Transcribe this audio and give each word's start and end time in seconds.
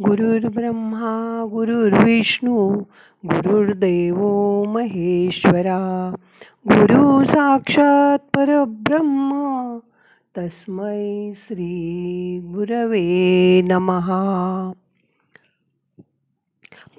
गुरुर्ब्रह्मा 0.00 1.46
गुरुर्विष्णू 1.50 2.78
गुरुर्देव 3.24 4.16
महेश्वरा. 4.64 6.14
गुरु 6.68 7.24
साक्षात 7.24 8.18
परब्रह्म 8.36 9.78
तस्मै 10.38 11.32
श्री 11.36 12.38
गुरवे 12.54 13.62
नमहा 13.62 14.72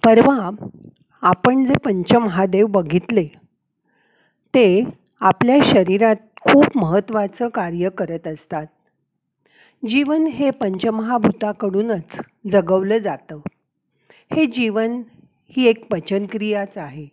परवा 0.05 0.65
आपण 1.21 1.65
जे 1.65 1.73
पंचमहादेव 1.85 2.67
बघितले 2.67 3.25
ते 4.55 4.83
आपल्या 5.21 5.57
शरीरात 5.63 6.15
खूप 6.41 6.77
महत्त्वाचं 6.77 7.47
कार्य 7.47 7.89
करत 7.89 8.27
असतात. 8.27 8.65
जीवन 9.87 10.27
हे 10.27 10.49
पंचमहाभूताकडूनच 10.49 12.19
जगवलं 12.51 12.97
जातं. 12.97 13.39
हे 14.35 14.45
जीवन 14.45 15.01
ही 15.49 15.65
एक 15.65 15.89
पचनक्रियाच 15.89 16.77
आहे. 16.77 17.07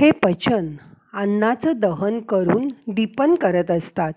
हे 0.00 0.10
पचन 0.10 0.66
अन्नाचं 1.12 1.72
दहन 1.76 2.20
करून 2.20 2.68
दीपन 2.86 3.34
करत 3.34 3.70
असतात. 3.70 4.12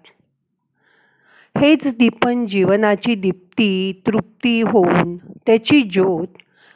हेच 1.58 1.98
दीपन 1.98 2.46
जीवनाची 2.46 3.16
दीप्ती 3.16 4.02
तृप्ती 4.08 4.62
होऊन 4.62 5.18
त्याची 5.18 5.82
ज्योत 5.82 6.28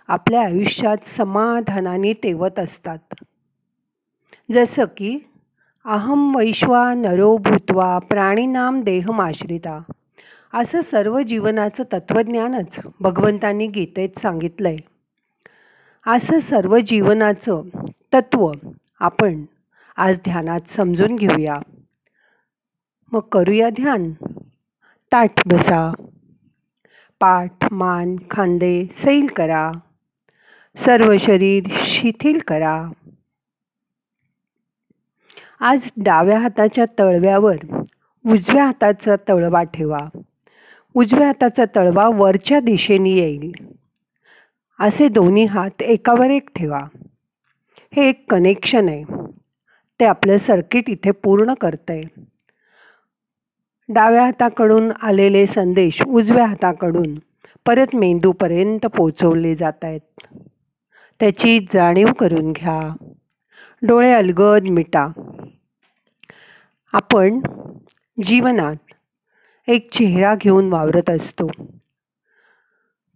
आपल्या 0.07 0.41
आयुष्यात 0.41 0.97
समाधानाने 1.05 2.13
तेवत 2.13 2.59
असतात. 2.59 3.16
जसं 4.52 4.85
की 4.97 5.19
अहम 5.85 6.35
वैश्वा 6.35 6.93
नरो 6.93 7.38
भूत्वा 7.38 7.99
प्राणीनाम 7.99 8.81
देहमाश्रिता 8.81 9.79
असं 10.53 10.81
सर्व 10.81 11.21
जीवनाचं 11.21 11.83
तत्त्वज्ञानच 11.83 12.79
भगवंतांनी 12.99 13.67
गीतेत 13.67 14.19
सांगितलं 14.19 14.67
आहे 14.67 14.77
असं 16.07 16.39
सर्व 16.39 16.77
जीवनाचं 16.77 17.61
तत्त्व 18.13 18.52
आपण 19.00 19.45
आज 19.97 20.17
ध्यानात 20.17 20.59
समजून 20.69 21.16
घेऊया. 21.16 21.55
मग 23.11 23.19
करूया 23.19 23.69
ध्यान. 23.69 24.11
ताठ 25.11 25.47
बसा. 25.47 25.94
पाठ 27.19 27.52
मान 27.72 28.16
खांदे 28.31 28.85
सैल 28.85 29.25
करा. 29.25 29.72
सर्व 30.75 31.17
शरीर 31.17 31.63
शिथिल 31.69 32.39
करा. 32.47 32.89
आज 35.61 35.79
डाव्या 35.97 36.39
हाताच्या 36.39 36.85
तळव्यावर 36.99 37.55
उजव्या 38.25 38.65
हाताचा 38.65 39.15
तळवा 39.29 39.63
ठेवा. 39.63 39.97
उजव्या 40.93 41.27
हाताचा 41.27 41.63
तळवा 41.75 42.07
वरच्या 42.07 42.59
दिशेने 42.59 43.09
येईल. 43.09 43.51
असे 44.79 45.07
दोन्ही 45.07 45.45
हात 45.45 45.81
एकावर 45.81 46.29
एक 46.29 46.49
ठेवा. 46.55 46.81
हे 47.95 48.09
एक 48.09 48.31
कनेक्शन 48.31 48.89
आहे. 48.89 49.03
ते 49.99 50.05
आपलं 50.05 50.38
सर्किट 50.38 50.89
इथे 50.89 51.11
पूर्ण 51.11 51.53
करतंय. 51.53 52.01
डाव्या 53.89 54.25
हाताकडून 54.25 54.91
आलेले 55.01 55.45
संदेश 55.45 56.01
उजव्या 56.07 56.45
हाताकडून 56.45 57.19
परत 57.66 57.95
मेंदूपर्यंत 57.95 58.85
पोचवले 58.85 59.55
जात 59.55 59.85
आहेत 59.85 60.38
त्याची 61.19 61.59
जाणीव 61.73 62.07
करून 62.19 62.51
घ्या. 62.51 62.95
डोळे 63.81 64.13
अलगद 64.13 64.63
मिटा. 64.69 65.08
आपण 66.94 67.39
जीवनात 68.23 68.75
एक 69.67 69.94
चेहरा 69.94 70.35
घेऊन 70.35 70.73
वावरत 70.73 71.09
असतो. 71.09 71.47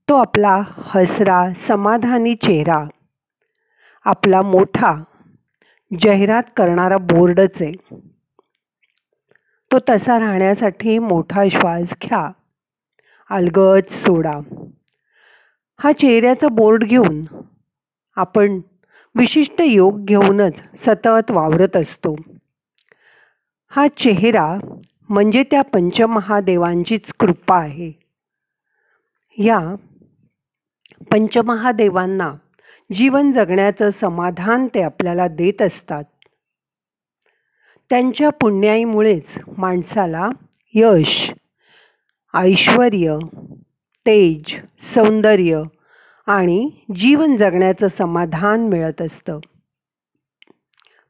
तो 0.10 0.16
आपला 0.16 0.62
हसरा 0.78 1.54
समाधानी 1.68 2.36
चेहरा 2.36 2.86
आपला 4.06 4.42
मोठा 4.42 5.04
जाहिरात 6.00 6.44
करणारा 6.58 6.98
बोर्डच 6.98 7.62
आहे. 7.62 8.00
तो 9.72 9.78
तसा 9.90 10.20
राहण्यासाठी 10.20 11.00
मोठा 11.00 11.44
श्वास 11.52 11.94
घ्या. 12.02 12.32
अलगद 13.30 13.90
सोडा. 13.90 14.40
हा 15.78 15.92
चेहऱ्याचा 15.92 16.48
बोर्ड 16.48 16.84
घेऊन 16.84 17.26
आपण 18.16 18.60
विशिष्ट 19.16 19.62
योग 19.62 20.06
घेऊनच 20.06 20.54
सतत 20.86 21.32
वावरत 21.32 21.76
असतो. 21.76 22.16
हा 23.70 23.88
चेहरा 23.88 24.58
म्हणजे 25.10 25.44
त्या 25.44 25.62
पंचमहादेवांचीच 25.62 27.14
कृपा 27.20 27.58
आहे. 27.58 27.92
या 29.38 29.76
पंचमहादेवांना 31.12 32.34
जीवन 32.94 33.32
जगण्याचं 33.32 33.90
समाधान 33.92 34.68
ते 34.68 34.82
आपल्याला 34.82 35.28
देत 35.28 35.62
असतात. 35.62 36.04
त्यांच्या 37.90 38.30
पुण्याईमुळेच 38.30 39.40
माणसाला 39.58 40.30
यश 40.74 41.34
ऐश्वर 42.36 43.20
तेज 44.06 44.62
सौंदर्य 44.96 45.62
आणि 46.28 46.70
जीवन 46.96 47.36
जगण्याचं 47.38 47.88
समाधान 47.98 48.68
मिळत 48.68 49.02
असतं. 49.02 49.40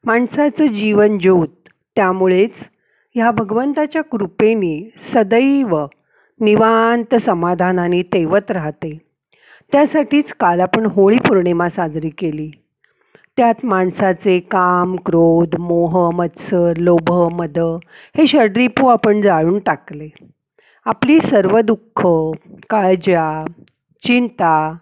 माणसाचं 0.04 0.66
जीवन 0.66 1.18
ज्योत 1.18 1.68
त्यामुळेच 1.96 2.52
ह्या 3.14 3.30
भगवंताच्या 3.30 4.02
कृपेने 4.02 4.90
सदैव 5.14 5.86
निवांत 6.40 7.14
समाधानाने 7.14 8.02
तेवत 8.02 8.50
राहते. 8.50 8.98
त्यासाठीच 9.72 10.34
काल 10.34 10.60
आपण 10.60 10.86
होळी 10.86 11.18
पौर्णिमा 11.18 11.68
साजरी 11.68 12.10
केली. 12.10 12.50
त्यात 13.36 13.54
माणसाचे 13.64 14.40
काम 14.40 14.96
क्रोध 14.96 15.60
मोह 15.60 16.10
मत्सर 16.10 16.76
लोभ 16.76 17.12
मद 17.12 17.58
हे 18.16 18.26
षड्रिपू 18.26 18.86
आपण 18.86 19.22
जाळून 19.22 19.58
टाकले. 19.58 20.08
आपली 20.84 21.20
सर्व 21.20 21.60
दुःख 21.60 22.06
काळज्या 22.70 23.44
चिंता 24.02 24.76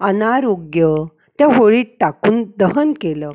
अनारोग्य 0.00 0.94
त्या 1.38 1.56
होळीत 1.56 1.84
टाकून 2.00 2.44
दहन 2.58 2.92
केलं. 2.92 3.30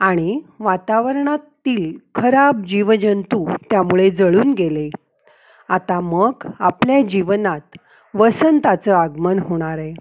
आणि 0.00 0.40
वातावरणातील 0.60 1.98
खराब 2.14 2.64
जीवजंतू 2.64 3.50
त्यामुळे 3.70 4.10
जळून 4.10 4.50
गेले. 4.50 4.90
आता 5.68 6.00
मग 6.00 6.32
आपल्या 6.58 7.02
जीवनात 7.02 7.60
वसंताचं 8.14 8.94
आगमन 8.94 9.38
होणार 9.38 9.78
आहे. 9.78 9.94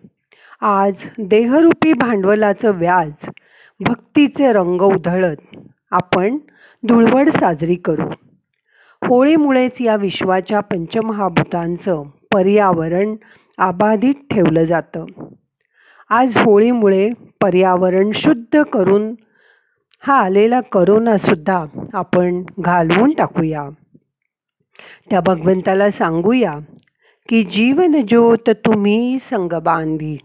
आज 0.62 0.94
देहरूपी 1.20 1.94
भांडवलाचं 1.94 2.72
व्याज 2.72 3.30
भक्तीचे 3.80 4.54
रंग 4.54 4.82
उधळत 4.82 5.56
आपण 5.92 6.38
धुळवड 6.88 7.30
साजरी 7.30 7.76
करू. 7.76 8.10
होळीमुळेच 9.08 9.82
या 9.82 9.96
विश्वाच्या 9.96 10.60
पंचमहाभूतांचं 10.60 12.04
पर्यावरण 12.34 13.16
आबाधित 13.58 14.16
ठेवलं 14.30 14.64
जातं. 14.64 15.06
आज 16.14 16.38
होळीमुळे 16.38 17.10
पर्यावरण 17.42 18.12
शुद्ध 18.14 18.64
करून 18.64 19.16
हा 20.00 20.20
आलेला 20.20 20.62
करोनासुद्धा 20.62 21.66
आपण 21.94 22.44
घालवून 22.60 23.14
टाकूया. 23.14 23.70
त्या 25.10 25.20
भगवंताला 25.20 25.92
सांगूया 25.92 26.60
की 27.30 27.44
जीवन 27.44 27.92
ज्योत 28.08 28.50
तुम्ही 28.50 29.18
संग 29.30 29.60
बांधी. 29.60 30.18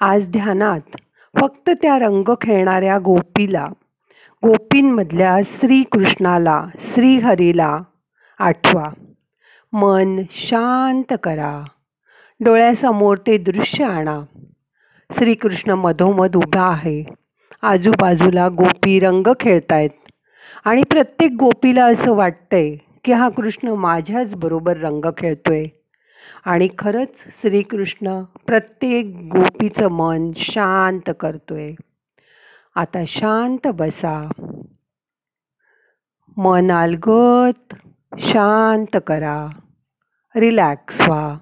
आज 0.00 0.28
ध्यानात 0.28 0.96
फक्त 1.40 1.70
त्या 1.82 1.98
रंग 1.98 2.34
खेळणाऱ्या 2.40 2.98
गोपीला 2.98 3.68
गोपींमधल्या 4.44 5.38
श्रीकृष्णाला 5.44 6.66
श्रीहरीला 6.76 7.80
आठवा. 8.38 8.88
मन 9.72 10.22
शांत 10.30 11.14
करा. 11.22 11.64
डोळ्यासमोर 12.44 13.16
ते 13.16 13.38
दृश्य 13.38 13.84
आणा. 13.84 14.20
श्रीकृष्ण 15.18 15.70
मधोमध 15.70 16.36
उभा 16.36 16.68
आहे. 16.68 17.04
आजूबाजूला 17.62 18.48
गोपी 18.48 19.00
रंग 19.00 19.26
खेळतायत. 19.40 19.90
आणि 20.64 20.82
प्रत्येक 20.82 21.30
गोपीला 21.38 21.84
असं 21.84 22.12
वाटतंय 22.12 22.76
की 23.04 23.12
हा 23.12 23.28
कृष्ण 23.28 23.68
माझ्याच 23.68 24.34
बरोबर 24.34 24.76
रंग 24.76 25.04
खेळतोय. 25.18 25.64
आणि 26.44 26.68
खरंच 26.78 27.08
श्रीकृष्ण 27.26 28.22
प्रत्येक 28.22 29.06
गोपीचं 29.06 29.88
मन 29.88 30.30
शांत 30.36 31.10
करतोय. 31.20 31.72
आता 32.74 33.04
शांत 33.06 33.66
बसा. 33.66 34.28
मन 36.36 36.70
अलगत 36.70 37.74
शांत 38.18 38.96
करा. 39.06 39.48
रिलॅक्स 40.36 41.08
व्हा. 41.08 41.38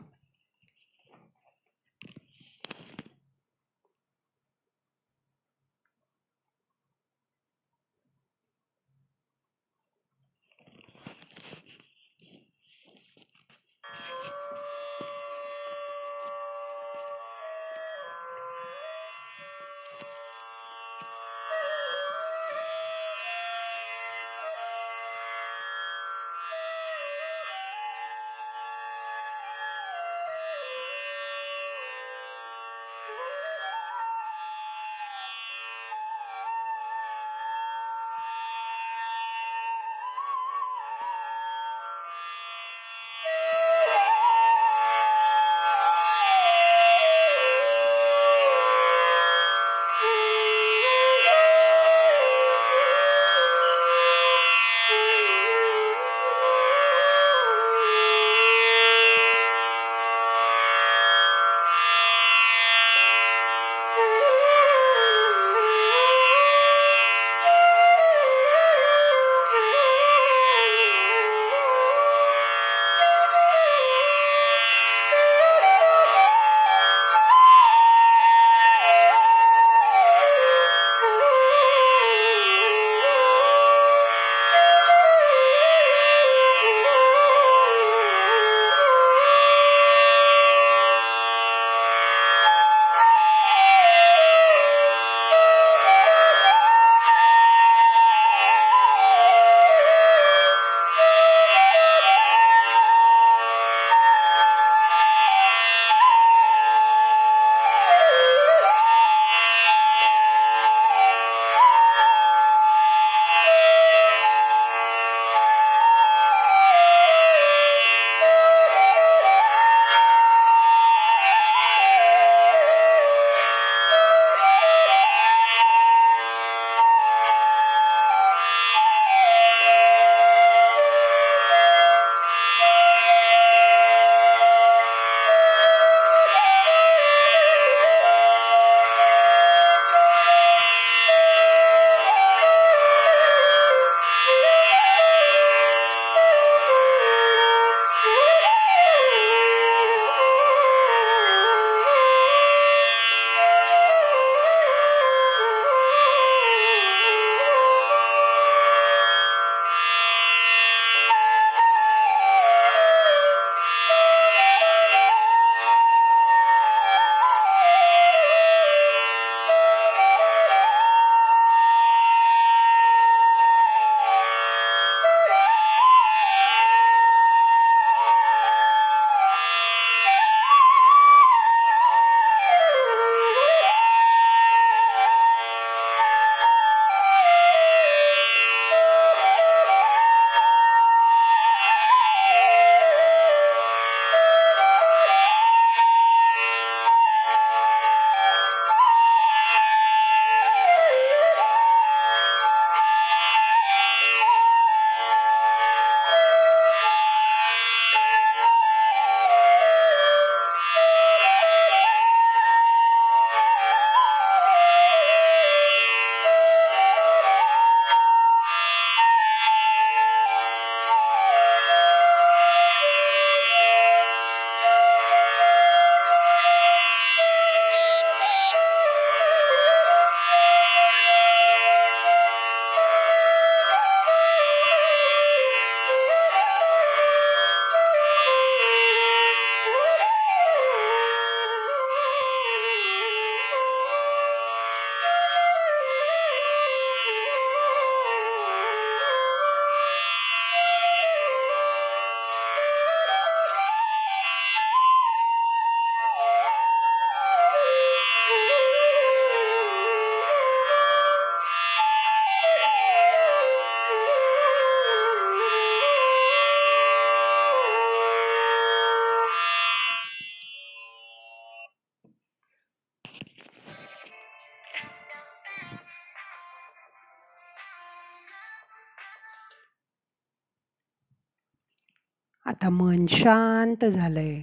आता 282.62 282.70
मन 282.70 283.06
शांत 283.06 283.84
झालंय. 283.84 284.42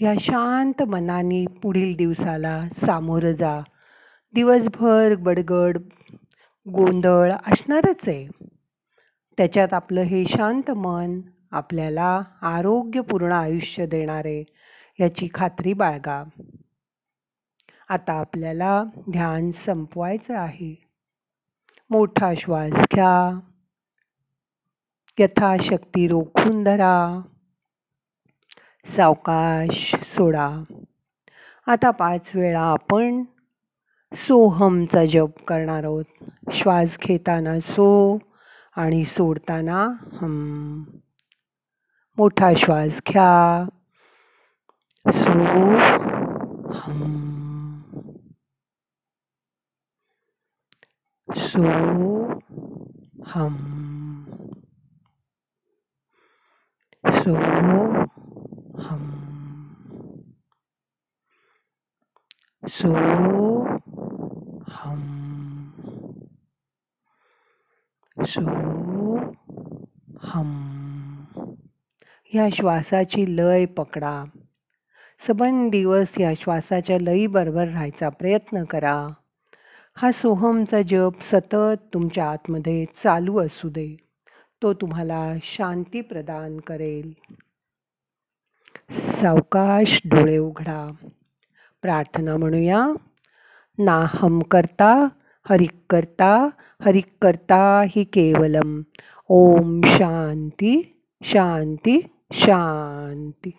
या 0.00 0.14
शांत 0.20 0.82
मनाने 0.82 1.46
पुढील 1.46 1.96
दिवसाला 1.96 2.68
सामोरं 2.68 3.32
जा. 3.32 3.60
दिवसभर 4.34 5.14
गडगड 5.14 5.78
गोंधळ 6.68 7.32
असणारच 7.32 8.08
आहे. 8.08 8.28
त्याच्यात 9.36 9.72
आपलं 9.72 10.00
हे 10.00 10.24
शांत 10.26 10.70
मन 10.70 11.20
आपल्याला 11.50 12.20
आरोग्यपूर्ण 12.42 13.32
आयुष्य 13.32 13.86
देणार 13.86 14.22
आहे 14.24 14.44
याची 15.00 15.28
खात्री 15.34 15.72
बाळगा. 15.72 16.24
आता 17.88 18.12
आपल्याला 18.12 18.84
ध्यान 19.10 19.50
संपवायचं 19.50 20.36
आहे. 20.36 20.84
मोठा 21.90 22.34
श्वास 22.34 22.72
घ्या. 22.72 23.40
यथाशक्ती 25.18 26.08
रोखून 26.08 26.64
धरा. 26.64 27.22
सावकाश 28.86 29.96
सोडा. 30.02 30.62
आता 31.66 31.90
पाच 31.90 32.30
वेळा 32.34 32.60
आपण 32.60 33.24
सोहमचा 34.14 35.04
जप 35.04 35.44
करणार 35.48 35.84
आहोत. 35.84 36.04
श्वास 36.52 36.98
घेताना 37.02 37.60
सो 37.60 38.18
आणि 38.76 39.04
सोडताना 39.04 39.88
हम. 40.12 40.84
मोठा 42.16 42.52
श्वास 42.56 43.00
घ्या. 43.08 43.68
सो 45.12 45.30
हम. 46.74 47.80
सो 51.36 52.32
हम. 53.26 54.15
सो 57.06 57.32
hum. 58.82 59.02
सो 62.62 62.88
hum. 64.72 65.02
सो 68.26 68.42
hum. 70.26 70.50
या 72.34 72.48
श्वासाची 72.52 73.36
लय 73.36 73.64
पकडा 73.64 74.24
सबन 75.28 75.68
दिवस 75.68 76.06
या 76.18 76.32
श्वासाच्या 76.40 76.98
लईबरोबर 77.00 77.68
राहायचा 77.68 78.08
प्रयत्न 78.08 78.64
करा 78.64 79.06
हा 79.96 80.10
सोहमचा 80.12 80.82
जप 80.82 81.22
सतत 81.22 81.86
तुमच्या 81.94 82.30
आतमध्ये 82.30 82.84
चालू 83.04 83.38
असू 83.38 83.68
दे 83.68 84.05
तो 84.62 84.74
तुम्हाला 84.74 85.32
शांती 85.42 86.00
प्रदान 86.00 86.60
करेल. 86.60 87.12
सावकाश 88.90 90.00
डोळे 90.04 90.38
उघडा. 90.38 90.92
प्रार्थना 91.82 92.36
म्हणूया. 92.36 92.86
नाहम 93.78 94.42
करता 94.42 95.08
हरिक 95.50 95.70
करता 95.90 96.48
हरिक 96.84 97.06
करता 97.22 97.82
हि 97.82 98.04
केवलम. 98.04 98.82
ओम 99.28 99.80
शांती 99.84 101.02
शांती 101.22 102.06
शांती. 102.32 103.50